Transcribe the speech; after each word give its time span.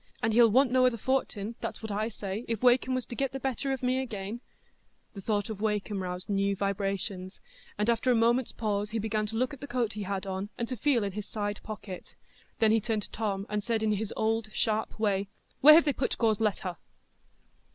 And 0.23 0.33
he'll 0.33 0.49
want 0.49 0.71
no 0.71 0.87
other 0.87 0.97
fortin, 0.97 1.53
that's 1.61 1.83
what 1.83 1.91
I 1.91 2.09
say—if 2.09 2.63
Wakem 2.63 2.95
was 2.95 3.05
to 3.05 3.13
get 3.13 3.33
the 3.33 3.39
better 3.39 3.71
of 3.71 3.83
me 3.83 4.01
again——" 4.01 4.41
The 5.13 5.21
thought 5.21 5.47
of 5.47 5.61
Wakem 5.61 6.01
roused 6.01 6.27
new 6.27 6.55
vibrations, 6.55 7.39
and 7.77 7.87
after 7.87 8.09
a 8.09 8.15
moment's 8.15 8.51
pause 8.51 8.89
he 8.89 8.97
began 8.97 9.27
to 9.27 9.35
look 9.35 9.53
at 9.53 9.61
the 9.61 9.67
coat 9.67 9.93
he 9.93 10.01
had 10.01 10.25
on, 10.25 10.49
and 10.57 10.67
to 10.69 10.75
feel 10.75 11.03
in 11.03 11.11
his 11.11 11.27
side 11.27 11.59
pocket. 11.61 12.15
Then 12.57 12.71
he 12.71 12.81
turned 12.81 13.03
to 13.03 13.11
Tom, 13.11 13.45
and 13.47 13.63
said 13.63 13.83
in 13.83 13.91
his 13.91 14.11
old 14.17 14.49
sharp 14.53 14.99
way, 14.99 15.27
"Where 15.59 15.75
have 15.75 15.85
they 15.85 15.93
put 15.93 16.17
Gore's 16.17 16.41
letter?" 16.41 16.77